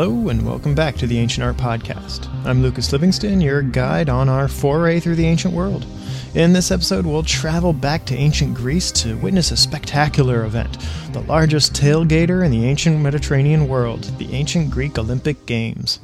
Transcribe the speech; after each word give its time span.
Hello, 0.00 0.30
and 0.30 0.46
welcome 0.46 0.74
back 0.74 0.96
to 0.96 1.06
the 1.06 1.18
Ancient 1.18 1.44
Art 1.44 1.58
Podcast. 1.58 2.26
I'm 2.46 2.62
Lucas 2.62 2.90
Livingston, 2.90 3.42
your 3.42 3.60
guide 3.60 4.08
on 4.08 4.30
our 4.30 4.48
foray 4.48 4.98
through 4.98 5.16
the 5.16 5.26
ancient 5.26 5.52
world. 5.52 5.84
In 6.34 6.54
this 6.54 6.70
episode, 6.70 7.04
we'll 7.04 7.22
travel 7.22 7.74
back 7.74 8.06
to 8.06 8.16
ancient 8.16 8.54
Greece 8.54 8.90
to 8.92 9.18
witness 9.18 9.50
a 9.50 9.58
spectacular 9.58 10.46
event 10.46 10.78
the 11.12 11.20
largest 11.20 11.74
tailgater 11.74 12.42
in 12.42 12.50
the 12.50 12.64
ancient 12.64 12.98
Mediterranean 12.98 13.68
world, 13.68 14.04
the 14.16 14.32
ancient 14.32 14.70
Greek 14.70 14.98
Olympic 14.98 15.44
Games. 15.44 16.00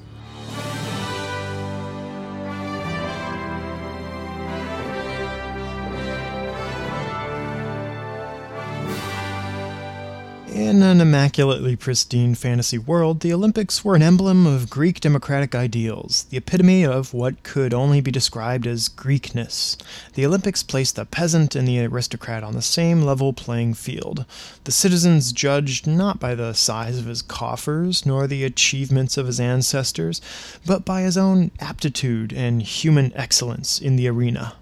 In 10.57 10.83
an 10.83 11.03
immaculately 11.03 11.77
pristine 11.77 12.35
fantasy 12.35 12.79
world, 12.79 13.21
the 13.21 13.31
Olympics 13.31 13.85
were 13.85 13.95
an 13.95 14.01
emblem 14.01 14.47
of 14.47 14.71
Greek 14.71 15.01
democratic 15.01 15.55
ideals, 15.55 16.25
the 16.31 16.39
epitome 16.39 16.83
of 16.83 17.13
what 17.13 17.43
could 17.43 17.75
only 17.75 18.01
be 18.01 18.11
described 18.11 18.67
as 18.67 18.89
Greekness. 18.89 19.77
The 20.15 20.25
Olympics 20.25 20.63
placed 20.63 20.97
the 20.97 21.05
peasant 21.05 21.55
and 21.55 21.69
the 21.69 21.85
aristocrat 21.85 22.43
on 22.43 22.55
the 22.55 22.63
same 22.63 23.03
level 23.03 23.35
playing 23.35 23.75
field. 23.75 24.25
The 24.65 24.73
citizens 24.73 25.31
judged 25.31 25.87
not 25.87 26.19
by 26.19 26.35
the 26.35 26.55
size 26.55 26.99
of 26.99 27.05
his 27.05 27.21
coffers, 27.21 28.07
nor 28.07 28.27
the 28.27 28.43
achievements 28.43 29.19
of 29.19 29.27
his 29.27 29.39
ancestors, 29.39 30.23
but 30.65 30.87
by 30.87 31.03
his 31.03 31.19
own 31.19 31.51
aptitude 31.61 32.33
and 32.33 32.63
human 32.63 33.13
excellence 33.15 33.79
in 33.79 33.97
the 33.97 34.09
arena. 34.09 34.55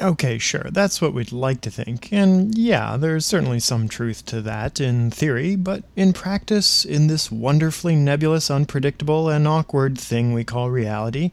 Okay, 0.00 0.38
sure, 0.38 0.66
that's 0.70 1.00
what 1.02 1.12
we'd 1.12 1.32
like 1.32 1.60
to 1.62 1.70
think, 1.70 2.12
and 2.12 2.56
yeah, 2.56 2.96
there's 2.96 3.26
certainly 3.26 3.58
some 3.58 3.88
truth 3.88 4.24
to 4.26 4.40
that 4.42 4.80
in 4.80 5.10
theory, 5.10 5.56
but 5.56 5.82
in 5.96 6.12
practice, 6.12 6.84
in 6.84 7.08
this 7.08 7.32
wonderfully 7.32 7.96
nebulous, 7.96 8.48
unpredictable, 8.48 9.28
and 9.28 9.48
awkward 9.48 9.98
thing 9.98 10.32
we 10.32 10.44
call 10.44 10.70
reality, 10.70 11.32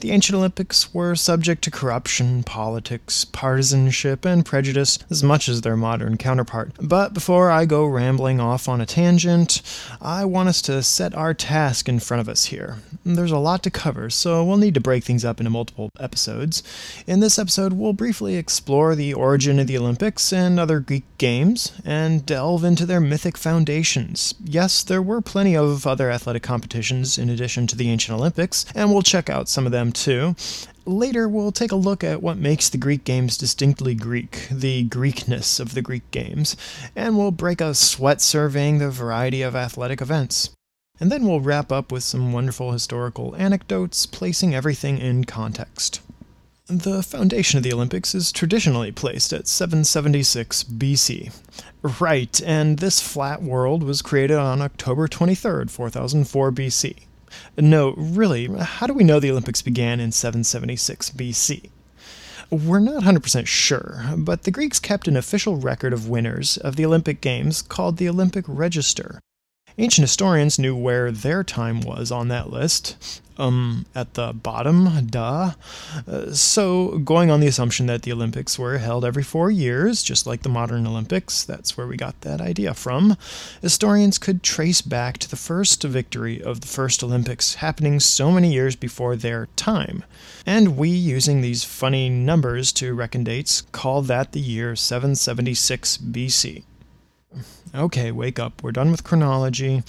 the 0.00 0.10
ancient 0.10 0.36
Olympics 0.36 0.92
were 0.92 1.14
subject 1.14 1.62
to 1.64 1.70
corruption, 1.70 2.42
politics, 2.42 3.24
partisanship, 3.24 4.24
and 4.24 4.44
prejudice 4.44 4.98
as 5.10 5.22
much 5.22 5.48
as 5.48 5.62
their 5.62 5.76
modern 5.76 6.16
counterpart. 6.16 6.72
But 6.80 7.14
before 7.14 7.50
I 7.50 7.64
go 7.64 7.86
rambling 7.86 8.40
off 8.40 8.68
on 8.68 8.80
a 8.80 8.86
tangent, 8.86 9.62
I 10.00 10.24
want 10.24 10.48
us 10.48 10.60
to 10.62 10.82
set 10.82 11.14
our 11.14 11.34
task 11.34 11.88
in 11.88 12.00
front 12.00 12.20
of 12.20 12.28
us 12.28 12.46
here. 12.46 12.78
There's 13.04 13.30
a 13.30 13.38
lot 13.38 13.62
to 13.62 13.70
cover, 13.70 14.10
so 14.10 14.44
we'll 14.44 14.56
need 14.56 14.74
to 14.74 14.80
break 14.80 15.04
things 15.04 15.24
up 15.24 15.40
into 15.40 15.50
multiple 15.50 15.90
episodes. 15.98 16.62
In 17.06 17.20
this 17.20 17.38
episode, 17.38 17.72
we'll 17.72 17.92
briefly 17.92 18.36
explore 18.36 18.94
the 18.94 19.14
origin 19.14 19.58
of 19.58 19.66
the 19.66 19.78
Olympics 19.78 20.32
and 20.32 20.58
other 20.58 20.80
Greek 20.80 21.04
games, 21.18 21.72
and 21.84 22.26
delve 22.26 22.64
into 22.64 22.84
their 22.84 23.00
mythic 23.00 23.38
foundations. 23.38 24.34
Yes, 24.44 24.82
there 24.82 25.00
were 25.00 25.20
plenty 25.20 25.56
of 25.56 25.86
other 25.86 26.10
athletic 26.10 26.42
competitions 26.42 27.16
in 27.16 27.30
addition 27.30 27.66
to 27.68 27.76
the 27.76 27.90
ancient 27.90 28.18
Olympics, 28.18 28.66
and 28.74 28.92
we'll 28.92 29.02
check 29.02 29.30
out 29.30 29.48
some 29.48 29.66
of 29.66 29.72
them 29.72 29.85
too. 29.92 30.36
Later, 30.84 31.28
we'll 31.28 31.52
take 31.52 31.72
a 31.72 31.76
look 31.76 32.04
at 32.04 32.22
what 32.22 32.38
makes 32.38 32.68
the 32.68 32.78
Greek 32.78 33.04
games 33.04 33.36
distinctly 33.36 33.94
Greek, 33.94 34.46
the 34.50 34.84
Greekness 34.88 35.58
of 35.58 35.74
the 35.74 35.82
Greek 35.82 36.08
games, 36.12 36.56
and 36.94 37.18
we'll 37.18 37.32
break 37.32 37.60
a 37.60 37.74
sweat 37.74 38.20
surveying 38.20 38.78
the 38.78 38.90
variety 38.90 39.42
of 39.42 39.56
athletic 39.56 40.00
events. 40.00 40.50
And 41.00 41.10
then 41.10 41.26
we'll 41.26 41.40
wrap 41.40 41.72
up 41.72 41.90
with 41.90 42.04
some 42.04 42.32
wonderful 42.32 42.72
historical 42.72 43.34
anecdotes, 43.36 44.06
placing 44.06 44.54
everything 44.54 44.98
in 44.98 45.24
context. 45.24 46.00
The 46.68 47.02
foundation 47.02 47.58
of 47.58 47.62
the 47.62 47.72
Olympics 47.72 48.12
is 48.12 48.32
traditionally 48.32 48.90
placed 48.90 49.32
at 49.32 49.46
776 49.46 50.64
BC. 50.64 51.32
Right, 52.00 52.40
and 52.44 52.80
this 52.80 53.00
flat 53.00 53.40
world 53.40 53.84
was 53.84 54.02
created 54.02 54.36
on 54.36 54.60
October 54.60 55.06
23rd, 55.06 55.70
4004 55.70 56.50
BC. 56.50 56.96
No, 57.56 57.94
really, 57.96 58.46
how 58.46 58.86
do 58.86 58.92
we 58.92 59.04
know 59.04 59.20
the 59.20 59.30
Olympics 59.30 59.62
began 59.62 60.00
in 60.00 60.12
776 60.12 61.10
BC? 61.10 61.70
We're 62.50 62.78
not 62.78 63.02
100% 63.02 63.46
sure, 63.46 64.04
but 64.16 64.44
the 64.44 64.50
Greeks 64.50 64.78
kept 64.78 65.08
an 65.08 65.16
official 65.16 65.56
record 65.56 65.92
of 65.92 66.08
winners 66.08 66.56
of 66.58 66.76
the 66.76 66.86
Olympic 66.86 67.20
Games 67.20 67.60
called 67.60 67.96
the 67.96 68.08
Olympic 68.08 68.44
Register. 68.46 69.20
Ancient 69.78 70.04
historians 70.04 70.58
knew 70.58 70.76
where 70.76 71.10
their 71.10 71.42
time 71.42 71.80
was 71.80 72.12
on 72.12 72.28
that 72.28 72.50
list. 72.50 73.20
Um, 73.38 73.84
at 73.94 74.14
the 74.14 74.32
bottom, 74.32 75.06
duh. 75.06 75.52
Uh, 76.08 76.32
so, 76.32 76.98
going 76.98 77.30
on 77.30 77.40
the 77.40 77.46
assumption 77.46 77.84
that 77.86 78.02
the 78.02 78.12
Olympics 78.12 78.58
were 78.58 78.78
held 78.78 79.04
every 79.04 79.22
four 79.22 79.50
years, 79.50 80.02
just 80.02 80.26
like 80.26 80.42
the 80.42 80.48
modern 80.48 80.86
Olympics, 80.86 81.44
that's 81.44 81.76
where 81.76 81.86
we 81.86 81.98
got 81.98 82.18
that 82.22 82.40
idea 82.40 82.72
from, 82.72 83.16
historians 83.60 84.16
could 84.16 84.42
trace 84.42 84.80
back 84.80 85.18
to 85.18 85.28
the 85.28 85.36
first 85.36 85.82
victory 85.82 86.42
of 86.42 86.62
the 86.62 86.66
first 86.66 87.02
Olympics 87.02 87.56
happening 87.56 88.00
so 88.00 88.30
many 88.30 88.52
years 88.52 88.74
before 88.74 89.16
their 89.16 89.48
time. 89.56 90.02
And 90.46 90.78
we, 90.78 90.88
using 90.88 91.42
these 91.42 91.62
funny 91.62 92.08
numbers 92.08 92.72
to 92.74 92.94
reckon 92.94 93.24
dates, 93.24 93.60
call 93.72 94.00
that 94.02 94.32
the 94.32 94.40
year 94.40 94.74
776 94.76 95.98
BC. 95.98 96.62
Okay, 97.76 98.10
wake 98.10 98.38
up. 98.38 98.62
We're 98.62 98.72
done 98.72 98.90
with 98.90 99.04
chronology. 99.04 99.82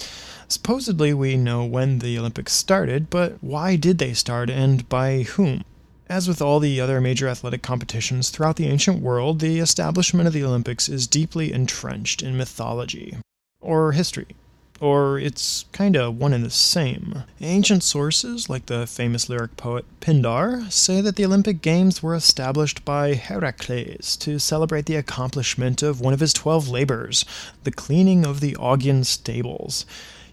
Supposedly, 0.50 1.14
we 1.14 1.38
know 1.38 1.64
when 1.64 2.00
the 2.00 2.20
Olympics 2.20 2.52
started, 2.52 3.10
but 3.10 3.42
why 3.42 3.78
did 3.78 3.98
they 3.98 4.14
start 4.14 4.50
and 4.50 4.88
by 4.90 5.24
whom? 5.24 5.64
As 6.10 6.28
with 6.28 6.42
all 6.42 6.60
the 6.60 6.82
other 6.82 7.00
major 7.00 7.30
athletic 7.30 7.62
competitions 7.62 8.30
throughout 8.30 8.58
the 8.58 8.68
ancient 8.68 9.02
world, 9.02 9.40
the 9.40 9.60
establishment 9.60 10.28
of 10.28 10.34
the 10.34 10.44
Olympics 10.44 10.90
is 10.90 11.08
deeply 11.08 11.54
entrenched 11.54 12.22
in 12.22 12.36
mythology 12.36 13.18
or 13.62 13.94
history 13.94 14.36
or 14.80 15.18
it's 15.20 15.66
kinda 15.72 16.12
one 16.12 16.34
and 16.34 16.44
the 16.44 16.50
same. 16.50 17.24
Ancient 17.42 17.84
sources, 17.84 18.50
like 18.50 18.68
the 18.68 18.88
famous 18.88 19.30
lyric 19.30 19.58
poet 19.58 19.86
Pindar, 20.02 20.72
say 20.72 21.02
that 21.02 21.16
the 21.16 21.26
Olympic 21.26 21.62
Games 21.62 22.04
were 22.04 22.16
established 22.16 22.86
by 22.86 23.14
Heracles 23.14 24.16
to 24.18 24.40
celebrate 24.40 24.86
the 24.86 24.96
accomplishment 24.96 25.82
of 25.82 26.02
one 26.02 26.14
of 26.14 26.20
his 26.20 26.34
twelve 26.34 26.68
labors, 26.70 27.26
the 27.64 27.72
cleaning 27.72 28.26
of 28.26 28.40
the 28.40 28.56
Augean 28.56 29.04
stables. 29.06 29.86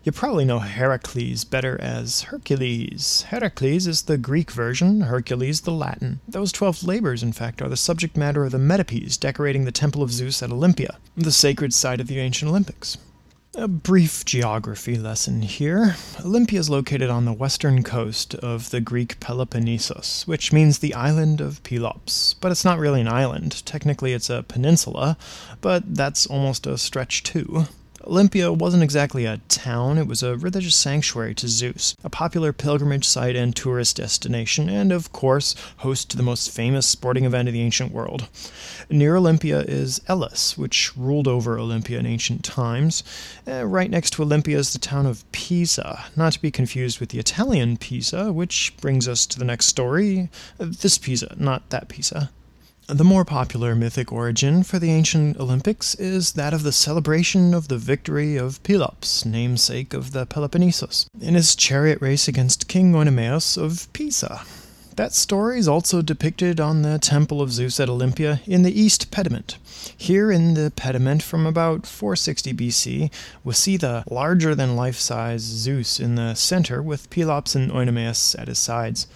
You 0.02 0.12
probably 0.12 0.44
know 0.44 0.58
Heracles 0.58 1.44
better 1.44 1.80
as 1.80 2.22
Hercules. 2.22 3.24
Heracles 3.28 3.86
is 3.86 4.02
the 4.02 4.18
Greek 4.18 4.50
version, 4.50 5.00
Hercules 5.00 5.62
the 5.62 5.72
Latin. 5.72 6.20
Those 6.28 6.52
twelve 6.52 6.84
labors, 6.84 7.22
in 7.22 7.32
fact, 7.32 7.62
are 7.62 7.70
the 7.70 7.76
subject 7.78 8.14
matter 8.14 8.44
of 8.44 8.52
the 8.52 8.58
metopes 8.58 9.18
decorating 9.18 9.64
the 9.64 9.72
Temple 9.72 10.02
of 10.02 10.12
Zeus 10.12 10.42
at 10.42 10.52
Olympia, 10.52 10.98
the 11.16 11.32
sacred 11.32 11.72
site 11.72 12.02
of 12.02 12.06
the 12.06 12.18
ancient 12.18 12.50
Olympics. 12.50 12.98
A 13.56 13.68
brief 13.68 14.24
geography 14.24 14.98
lesson 14.98 15.42
here. 15.42 15.94
Olympia 16.24 16.58
is 16.58 16.68
located 16.68 17.08
on 17.08 17.24
the 17.24 17.32
western 17.32 17.84
coast 17.84 18.34
of 18.34 18.70
the 18.70 18.80
Greek 18.80 19.20
Peloponnesos, 19.20 20.26
which 20.26 20.52
means 20.52 20.78
the 20.78 20.92
island 20.92 21.40
of 21.40 21.62
Pelops. 21.62 22.34
But 22.34 22.50
it's 22.50 22.64
not 22.64 22.80
really 22.80 23.00
an 23.00 23.06
island. 23.06 23.64
Technically, 23.64 24.12
it's 24.12 24.28
a 24.28 24.42
peninsula, 24.42 25.16
but 25.60 25.94
that's 25.94 26.26
almost 26.26 26.66
a 26.66 26.76
stretch 26.76 27.22
too. 27.22 27.66
Olympia 28.06 28.52
wasn't 28.52 28.82
exactly 28.82 29.24
a 29.24 29.40
town, 29.48 29.96
it 29.96 30.06
was 30.06 30.22
a 30.22 30.36
religious 30.36 30.76
sanctuary 30.76 31.34
to 31.36 31.48
Zeus, 31.48 31.96
a 32.04 32.10
popular 32.10 32.52
pilgrimage 32.52 33.06
site 33.06 33.34
and 33.34 33.56
tourist 33.56 33.96
destination, 33.96 34.68
and 34.68 34.92
of 34.92 35.12
course, 35.12 35.54
host 35.78 36.10
to 36.10 36.16
the 36.16 36.22
most 36.22 36.50
famous 36.50 36.86
sporting 36.86 37.24
event 37.24 37.48
of 37.48 37.54
the 37.54 37.62
ancient 37.62 37.92
world. 37.92 38.28
Near 38.90 39.16
Olympia 39.16 39.60
is 39.60 40.02
Elis, 40.06 40.58
which 40.58 40.94
ruled 40.96 41.26
over 41.26 41.58
Olympia 41.58 41.98
in 41.98 42.06
ancient 42.06 42.44
times. 42.44 43.02
Uh, 43.48 43.64
right 43.64 43.90
next 43.90 44.10
to 44.14 44.22
Olympia 44.22 44.58
is 44.58 44.72
the 44.72 44.78
town 44.78 45.06
of 45.06 45.30
Pisa, 45.32 46.04
not 46.14 46.34
to 46.34 46.42
be 46.42 46.50
confused 46.50 47.00
with 47.00 47.08
the 47.08 47.18
Italian 47.18 47.76
Pisa, 47.76 48.32
which 48.32 48.74
brings 48.80 49.08
us 49.08 49.24
to 49.26 49.38
the 49.38 49.44
next 49.44 49.66
story. 49.66 50.28
This 50.58 50.98
Pisa, 50.98 51.34
not 51.38 51.70
that 51.70 51.88
Pisa. 51.88 52.30
The 52.86 53.02
more 53.02 53.24
popular 53.24 53.74
mythic 53.74 54.12
origin 54.12 54.62
for 54.62 54.78
the 54.78 54.90
ancient 54.90 55.40
Olympics 55.40 55.94
is 55.94 56.32
that 56.32 56.52
of 56.52 56.64
the 56.64 56.70
celebration 56.70 57.54
of 57.54 57.68
the 57.68 57.78
victory 57.78 58.36
of 58.36 58.62
Pelops, 58.62 59.24
namesake 59.24 59.94
of 59.94 60.12
the 60.12 60.26
Peloponnesos, 60.26 61.06
in 61.18 61.34
his 61.34 61.56
chariot 61.56 62.02
race 62.02 62.28
against 62.28 62.68
King 62.68 62.92
Oenomaus 62.92 63.56
of 63.56 63.90
Pisa. 63.94 64.42
That 64.96 65.14
story 65.14 65.58
is 65.58 65.66
also 65.66 66.02
depicted 66.02 66.60
on 66.60 66.82
the 66.82 66.98
Temple 66.98 67.40
of 67.40 67.52
Zeus 67.52 67.80
at 67.80 67.88
Olympia 67.88 68.42
in 68.46 68.64
the 68.64 68.78
East 68.78 69.10
Pediment. 69.10 69.56
Here 69.96 70.30
in 70.30 70.52
the 70.52 70.70
pediment 70.70 71.22
from 71.22 71.46
about 71.46 71.86
460 71.86 72.52
BC, 72.52 73.10
we 73.42 73.54
see 73.54 73.78
the 73.78 74.04
larger 74.10 74.54
than 74.54 74.76
life 74.76 74.96
size 74.96 75.40
Zeus 75.40 75.98
in 75.98 76.16
the 76.16 76.34
center 76.34 76.82
with 76.82 77.08
Pelops 77.08 77.54
and 77.54 77.72
Oenomaus 77.72 78.38
at 78.38 78.48
his 78.48 78.58
sides. 78.58 79.06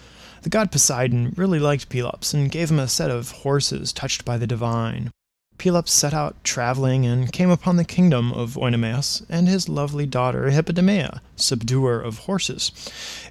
The 0.41 0.49
god 0.49 0.71
Poseidon 0.71 1.33
really 1.35 1.59
liked 1.59 1.89
Pelops 1.89 2.33
and 2.33 2.49
gave 2.49 2.71
him 2.71 2.79
a 2.79 2.87
set 2.87 3.11
of 3.11 3.31
horses 3.31 3.91
touched 3.91 4.23
by 4.23 4.37
the 4.37 4.47
divine. 4.47 5.11
Pelops 5.57 5.91
set 5.91 6.13
out 6.13 6.41
traveling 6.45 7.05
and 7.05 7.33
came 7.33 7.49
upon 7.49 7.75
the 7.75 7.83
kingdom 7.83 8.31
of 8.31 8.55
Oenomaus 8.55 9.25
and 9.27 9.49
his 9.49 9.67
lovely 9.67 10.05
daughter 10.05 10.49
Hippodamia, 10.49 11.19
subduer 11.35 11.99
of 11.99 12.19
horses. 12.19 12.71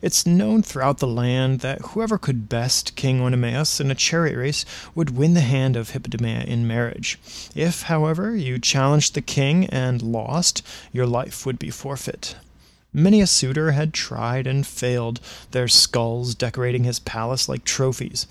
It's 0.03 0.27
known 0.27 0.63
throughout 0.63 0.99
the 0.99 1.07
land 1.07 1.61
that 1.61 1.81
whoever 1.81 2.19
could 2.19 2.51
best 2.51 2.95
King 2.97 3.23
Oenomaus 3.23 3.81
in 3.81 3.91
a 3.91 3.95
chariot 3.95 4.37
race 4.37 4.67
would 4.95 5.17
win 5.17 5.33
the 5.33 5.41
hand 5.41 5.75
of 5.75 5.93
Hippodamia 5.93 6.45
in 6.45 6.67
marriage. 6.67 7.19
If, 7.55 7.85
however, 7.85 8.37
you 8.37 8.59
challenged 8.59 9.15
the 9.15 9.23
king 9.23 9.65
and 9.67 10.03
lost, 10.03 10.63
your 10.93 11.07
life 11.07 11.47
would 11.47 11.59
be 11.59 11.71
forfeit. 11.71 12.37
Many 12.99 13.21
a 13.21 13.29
suitor 13.29 13.71
had 13.71 13.95
tried 13.95 14.49
and 14.49 14.67
failed, 14.67 15.21
their 15.53 15.69
skulls 15.69 16.35
decorating 16.35 16.83
his 16.83 16.99
palace 16.99 17.49
like 17.49 17.63
trophies. 17.63 18.27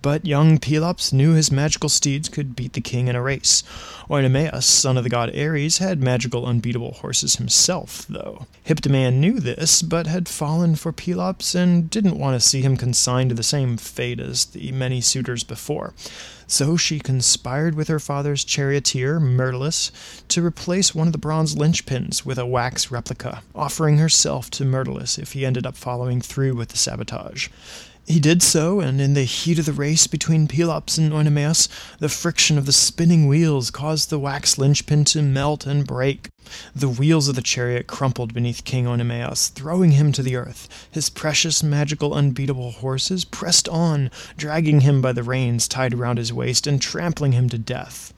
But 0.00 0.24
young 0.24 0.58
Pelops 0.58 1.12
knew 1.12 1.32
his 1.32 1.50
magical 1.50 1.88
steeds 1.88 2.28
could 2.28 2.54
beat 2.54 2.74
the 2.74 2.80
king 2.80 3.08
in 3.08 3.16
a 3.16 3.22
race. 3.22 3.64
Oenomaus, 4.08 4.64
son 4.64 4.96
of 4.96 5.02
the 5.02 5.10
god 5.10 5.36
Ares, 5.36 5.78
had 5.78 6.00
magical 6.00 6.46
unbeatable 6.46 6.92
horses 6.92 7.36
himself, 7.36 8.06
though. 8.08 8.46
Hippodamia 8.64 9.12
knew 9.12 9.40
this, 9.40 9.82
but 9.82 10.06
had 10.06 10.28
fallen 10.28 10.76
for 10.76 10.92
Pelops 10.92 11.56
and 11.56 11.90
didn't 11.90 12.18
want 12.18 12.40
to 12.40 12.48
see 12.48 12.62
him 12.62 12.76
consigned 12.76 13.30
to 13.30 13.34
the 13.34 13.42
same 13.42 13.76
fate 13.76 14.20
as 14.20 14.44
the 14.44 14.70
many 14.70 15.00
suitors 15.00 15.42
before. 15.42 15.94
So 16.52 16.76
she 16.76 16.98
conspired 16.98 17.76
with 17.76 17.88
her 17.88 17.98
father's 17.98 18.44
charioteer, 18.44 19.18
Myrtilus, 19.18 19.90
to 20.28 20.44
replace 20.44 20.94
one 20.94 21.06
of 21.06 21.14
the 21.14 21.18
bronze 21.18 21.54
linchpins 21.54 22.26
with 22.26 22.38
a 22.38 22.44
wax 22.44 22.90
replica, 22.90 23.42
offering 23.54 23.96
herself 23.96 24.50
to 24.50 24.66
Myrtilus 24.66 25.16
if 25.18 25.32
he 25.32 25.46
ended 25.46 25.64
up 25.64 25.78
following 25.78 26.20
through 26.20 26.54
with 26.54 26.68
the 26.68 26.76
sabotage. 26.76 27.48
He 28.06 28.18
did 28.18 28.42
so, 28.42 28.80
and 28.80 29.00
in 29.00 29.14
the 29.14 29.22
heat 29.22 29.60
of 29.60 29.64
the 29.64 29.72
race 29.72 30.08
between 30.08 30.48
Pelops 30.48 30.98
and 30.98 31.12
Oenomaus, 31.12 31.68
the 31.98 32.08
friction 32.08 32.58
of 32.58 32.66
the 32.66 32.72
spinning 32.72 33.28
wheels 33.28 33.70
caused 33.70 34.10
the 34.10 34.18
wax 34.18 34.58
linchpin 34.58 35.04
to 35.06 35.22
melt 35.22 35.66
and 35.66 35.86
break. 35.86 36.28
The 36.74 36.88
wheels 36.88 37.28
of 37.28 37.36
the 37.36 37.42
chariot 37.42 37.86
crumpled 37.86 38.34
beneath 38.34 38.64
King 38.64 38.86
Oenomaus, 38.86 39.48
throwing 39.50 39.92
him 39.92 40.10
to 40.12 40.22
the 40.22 40.34
earth. 40.34 40.88
His 40.90 41.10
precious, 41.10 41.62
magical, 41.62 42.12
unbeatable 42.12 42.72
horses 42.72 43.24
pressed 43.24 43.68
on, 43.68 44.10
dragging 44.36 44.80
him 44.80 45.00
by 45.00 45.12
the 45.12 45.22
reins 45.22 45.68
tied 45.68 45.94
around 45.94 46.18
his 46.18 46.32
waist 46.32 46.66
and 46.66 46.82
trampling 46.82 47.32
him 47.32 47.48
to 47.50 47.58
death. 47.58 48.12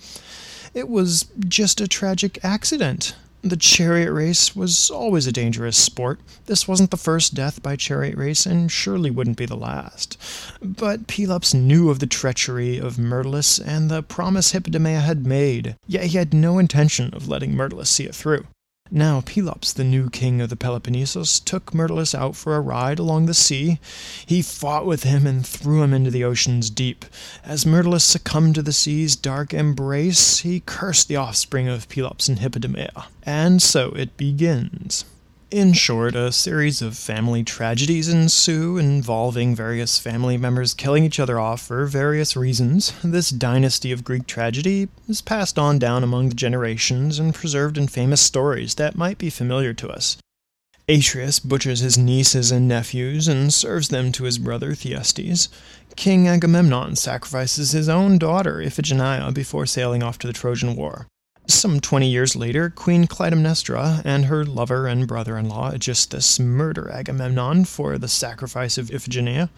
It 0.73 0.89
was 0.89 1.27
just 1.47 1.83
a 1.83 1.87
tragic 1.87 2.39
accident, 2.43 3.15
the 3.45 3.57
chariot 3.57 4.11
race 4.11 4.57
was 4.57 4.91
always 4.91 5.27
a 5.27 5.33
dangerous 5.33 5.77
sport. 5.77 6.19
This 6.47 6.67
wasn't 6.67 6.91
the 6.91 6.97
first 6.97 7.35
death 7.35 7.63
by 7.63 7.77
chariot 7.77 8.17
race, 8.17 8.47
and 8.47 8.73
surely 8.73 9.11
wouldn't 9.11 9.37
be 9.37 9.45
the 9.45 9.55
last. 9.55 10.17
But 10.63 11.07
Pelops 11.07 11.53
knew 11.53 11.91
of 11.91 11.99
the 11.99 12.07
treachery 12.07 12.79
of 12.79 12.99
Myrtilus 12.99 13.59
and 13.59 13.91
the 13.91 14.03
promise 14.03 14.53
Hippodamia 14.53 15.03
had 15.03 15.27
made, 15.27 15.77
yet 15.87 16.05
he 16.05 16.17
had 16.17 16.33
no 16.33 16.59
intention 16.59 17.13
of 17.13 17.29
letting 17.29 17.55
Myrtilus 17.55 17.91
see 17.91 18.05
it 18.05 18.15
through. 18.15 18.47
Now 18.97 19.23
Pelops, 19.23 19.73
the 19.73 19.83
new 19.83 20.09
king 20.09 20.41
of 20.41 20.51
the 20.51 20.57
Peloponnesus, 20.57 21.41
took 21.41 21.75
Myrtilus 21.75 22.15
out 22.15 22.37
for 22.37 22.55
a 22.55 22.61
ride 22.61 23.01
along 23.01 23.27
the 23.27 23.35
sea. 23.35 23.81
He 24.25 24.41
fought 24.41 24.87
with 24.87 25.03
him 25.03 25.27
and 25.27 25.45
threw 25.45 25.83
him 25.83 25.93
into 25.93 26.13
the 26.13 26.23
ocean's 26.23 26.71
deep. 26.71 27.05
As 27.43 27.67
Myrtilus 27.67 28.05
succumbed 28.05 28.55
to 28.55 28.63
the 28.63 28.73
sea's 28.73 29.17
dark 29.17 29.53
embrace, 29.53 30.39
he 30.39 30.63
cursed 30.65 31.09
the 31.09 31.17
offspring 31.17 31.67
of 31.67 31.89
Pelops 31.89 32.29
and 32.29 32.39
Hippodamia. 32.39 33.07
And 33.25 33.61
so 33.61 33.89
it 33.97 34.17
begins. 34.17 35.05
In 35.55 35.73
short, 35.73 36.17
a 36.17 36.33
series 36.33 36.83
of 36.83 36.99
family 36.99 37.45
tragedies 37.45 38.09
ensue 38.09 38.77
involving 38.77 39.55
various 39.55 40.01
family 40.01 40.37
members 40.37 40.75
killing 40.75 41.05
each 41.05 41.21
other 41.21 41.39
off 41.39 41.63
for 41.63 41.87
various 41.87 42.37
reasons. 42.37 42.93
This 43.05 43.31
dynasty 43.31 43.93
of 43.93 44.03
Greek 44.03 44.27
tragedy 44.27 44.89
is 45.09 45.21
passed 45.21 45.57
on 45.57 45.79
down 45.79 46.03
among 46.03 46.29
the 46.29 46.35
generations 46.35 47.21
and 47.21 47.33
preserved 47.33 47.79
in 47.79 47.87
famous 47.87 48.21
stories 48.21 48.75
that 48.75 48.97
might 48.97 49.17
be 49.17 49.31
familiar 49.31 49.73
to 49.75 49.89
us. 49.89 50.17
Atreus 50.89 51.39
butchers 51.39 51.79
his 51.79 51.97
nieces 51.97 52.51
and 52.51 52.67
nephews 52.67 53.29
and 53.29 53.55
serves 53.55 53.91
them 53.91 54.11
to 54.11 54.25
his 54.25 54.39
brother 54.39 54.75
Thyestes. 54.75 55.51
King 55.95 56.27
Agamemnon 56.27 56.97
sacrifices 56.97 57.71
his 57.71 57.89
own 57.89 58.19
daughter 58.19 58.57
Iphigenia 58.57 59.33
before 59.33 59.67
sailing 59.67 60.03
off 60.03 60.19
to 60.19 60.27
the 60.27 60.33
Trojan 60.33 60.75
War. 60.75 61.07
Some 61.47 61.81
twenty 61.81 62.09
years 62.09 62.35
later, 62.35 62.71
Queen 62.71 63.07
Clytemnestra 63.07 64.01
and 64.03 64.25
her 64.27 64.47
lover 64.47 64.87
and 64.87 65.07
brother 65.07 65.37
in 65.37 65.47
law 65.47 65.71
Aegisthus 65.73 66.41
murder 66.41 66.91
Agamemnon 66.91 67.67
for 67.67 67.99
the 67.99 68.09
sacrifice 68.09 68.79
of 68.79 68.89
Iphigenia. 68.89 69.51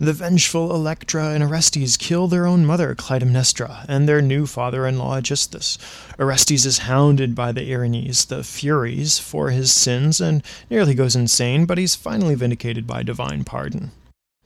The 0.00 0.14
vengeful 0.14 0.74
Electra 0.74 1.30
and 1.30 1.42
Orestes 1.42 1.98
kill 1.98 2.28
their 2.28 2.46
own 2.46 2.64
mother, 2.64 2.94
Clytemnestra, 2.94 3.84
and 3.88 4.08
their 4.08 4.22
new 4.22 4.46
father 4.46 4.86
in 4.86 4.96
law, 4.96 5.18
Aegisthus. 5.18 5.76
Orestes 6.18 6.64
is 6.64 6.78
hounded 6.78 7.34
by 7.34 7.52
the 7.52 7.70
Erinyes, 7.70 8.28
the 8.28 8.42
Furies, 8.42 9.18
for 9.18 9.50
his 9.50 9.70
sins 9.70 10.22
and 10.22 10.42
nearly 10.70 10.94
goes 10.94 11.14
insane, 11.14 11.66
but 11.66 11.76
he's 11.78 11.94
finally 11.94 12.36
vindicated 12.36 12.86
by 12.86 13.02
divine 13.02 13.44
pardon. 13.44 13.90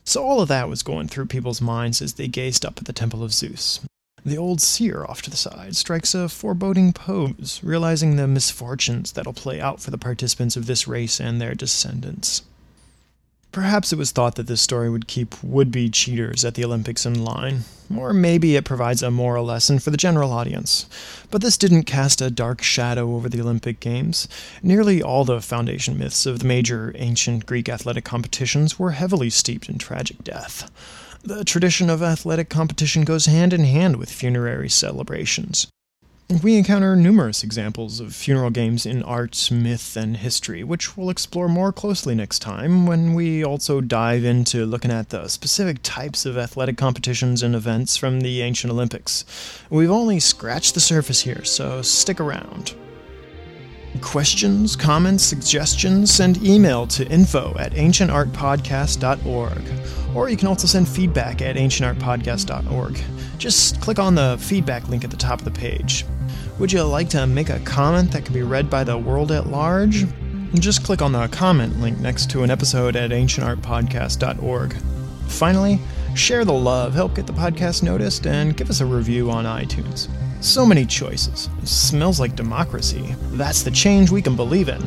So 0.05 0.25
all 0.25 0.41
of 0.41 0.49
that 0.49 0.69
was 0.69 0.83
going 0.83 1.07
through 1.07 1.27
people's 1.27 1.61
minds 1.61 2.03
as 2.03 2.15
they 2.15 2.27
gazed 2.27 2.65
up 2.65 2.79
at 2.79 2.87
the 2.87 2.93
temple 2.93 3.23
of 3.23 3.33
Zeus. 3.33 3.81
The 4.25 4.39
old 4.39 4.61
seer 4.61 5.05
off 5.05 5.21
to 5.23 5.31
the 5.31 5.37
side 5.37 5.75
strikes 5.75 6.15
a 6.15 6.29
foreboding 6.29 6.93
pose, 6.93 7.59
realizing 7.63 8.15
the 8.15 8.29
misfortunes 8.29 9.11
that'll 9.13 9.33
play 9.33 9.61
out 9.61 9.81
for 9.81 9.91
the 9.91 9.99
participants 9.99 10.57
of 10.57 10.67
this 10.67 10.87
race 10.87 11.21
and 11.21 11.41
their 11.41 11.57
descendants. 11.57 12.43
Perhaps 13.51 13.93
it 13.93 13.99
was 13.99 14.13
thought 14.13 14.37
that 14.37 14.47
this 14.47 14.63
story 14.63 14.89
would 14.89 15.09
keep 15.09 15.35
would 15.43 15.73
be 15.73 15.91
cheaters 15.91 16.45
at 16.45 16.55
the 16.55 16.65
Olympics 16.65 17.05
in 17.05 17.23
line, 17.23 17.65
or 17.95 18.15
maybe 18.15 18.55
it 18.55 18.65
provides 18.65 19.03
a 19.03 19.11
moral 19.11 19.45
lesson 19.45 19.79
for 19.79 19.91
the 19.91 19.97
general 19.97 20.31
audience. 20.31 20.87
But 21.31 21.43
this 21.43 21.59
didn't 21.59 21.83
cast 21.83 22.23
a 22.23 22.31
dark 22.31 22.63
shadow 22.63 23.15
over 23.15 23.29
the 23.29 23.41
Olympic 23.41 23.81
Games. 23.81 24.29
Nearly 24.63 25.03
all 25.03 25.25
the 25.25 25.43
foundation 25.43 25.99
myths 25.99 26.27
of 26.27 26.39
the 26.39 26.47
major 26.47 26.93
ancient 26.95 27.45
Greek 27.45 27.69
athletic 27.69 28.05
competitions 28.05 28.79
were 28.79 28.93
heavily 28.93 29.29
steeped 29.31 29.69
in 29.69 29.79
tragic 29.79 30.25
death. 30.25 30.71
The 31.25 31.45
tradition 31.45 31.89
of 31.89 32.03
athletic 32.03 32.49
competition 32.49 33.05
goes 33.05 33.27
hand 33.27 33.53
in 33.53 33.63
hand 33.63 33.97
with 33.97 34.11
funerary 34.11 34.69
celebrations. 34.69 35.69
We 36.43 36.57
encounter 36.57 36.97
numerous 36.97 37.45
examples 37.45 38.01
of 38.01 38.13
funeral 38.13 38.51
games 38.51 38.85
in 38.85 39.05
art, 39.05 39.49
myth, 39.53 39.97
and 39.97 40.17
history, 40.17 40.65
which 40.65 40.97
we'll 40.97 41.11
explore 41.11 41.49
more 41.49 41.73
closely 41.73 42.17
next 42.17 42.41
time 42.41 42.87
when 42.87 43.15
we 43.15 43.45
also 43.45 43.81
dive 43.81 44.25
into 44.25 44.67
looking 44.67 44.91
at 44.91 45.11
the 45.11 45.29
specific 45.29 45.79
types 45.85 46.27
of 46.27 46.37
athletic 46.37 46.77
competitions 46.77 47.43
and 47.43 47.55
events 47.55 47.97
from 47.97 48.23
the 48.23 48.43
ancient 48.43 48.73
Olympics. 48.73 49.25
We've 49.71 49.91
only 49.91 50.19
scratched 50.19 50.75
the 50.75 50.81
surface 50.81 51.21
here, 51.21 51.45
so 51.45 51.83
stick 51.83 52.19
around. 52.19 52.75
Questions, 54.03 54.77
comments, 54.77 55.25
suggestions, 55.25 56.13
send 56.13 56.45
email 56.45 56.87
to 56.89 57.09
info 57.09 57.57
at 57.59 57.73
ancientartpodcast.org. 57.73 59.63
Or 60.15 60.29
you 60.29 60.37
can 60.37 60.49
also 60.49 60.67
send 60.67 60.87
feedback 60.87 61.41
at 61.41 61.57
ancientartpodcast.org. 61.57 63.01
Just 63.39 63.81
click 63.81 63.99
on 63.99 64.15
the 64.15 64.37
feedback 64.39 64.89
link 64.89 65.05
at 65.05 65.11
the 65.11 65.17
top 65.17 65.39
of 65.39 65.45
the 65.47 65.51
page. 65.51 66.05
Would 66.59 66.71
you 66.71 66.83
like 66.83 67.09
to 67.11 67.27
make 67.27 67.49
a 67.49 67.59
comment 67.61 68.13
that 68.13 68.27
can 68.27 68.35
be 68.35 68.43
read 68.43 68.69
by 68.69 68.85
the 68.85 68.99
world 68.99 69.33
at 69.33 69.47
large? 69.47 70.05
Just 70.55 70.85
click 70.85 71.01
on 71.01 71.13
the 71.13 71.27
comment 71.29 71.81
link 71.81 71.99
next 71.99 72.31
to 72.31 72.43
an 72.43 72.51
episode 72.51 72.95
at 72.95 73.11
ancientartpodcast.org. 73.11 74.75
Finally, 75.29 75.81
share 76.15 76.45
the 76.45 76.53
love, 76.53 76.93
help 76.93 77.15
get 77.15 77.27
the 77.27 77.33
podcast 77.33 77.83
noticed, 77.83 78.27
and 78.27 78.57
give 78.57 78.69
us 78.69 78.81
a 78.81 78.87
review 78.87 79.31
on 79.31 79.47
iTunes. 79.47 80.09
So 80.43 80.67
many 80.67 80.85
choices. 80.85 81.49
It 81.63 81.69
smells 81.69 82.19
like 82.19 82.35
democracy. 82.35 83.15
That's 83.35 83.63
the 83.63 83.71
change 83.71 84.11
we 84.11 84.21
can 84.21 84.35
believe 84.35 84.69
in. 84.69 84.83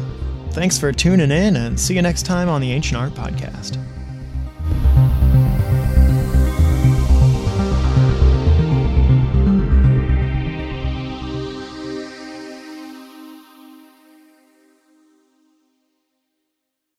Thanks 0.52 0.78
for 0.78 0.92
tuning 0.92 1.32
in, 1.32 1.56
and 1.56 1.80
see 1.80 1.96
you 1.96 2.02
next 2.02 2.24
time 2.24 2.50
on 2.50 2.60
the 2.60 2.74
Ancient 2.74 2.98
Art 3.00 3.14
Podcast. 3.14 3.82